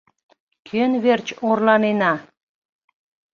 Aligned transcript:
Кӧн 0.67 0.91
верч 1.03 1.27
орланена? 1.47 2.13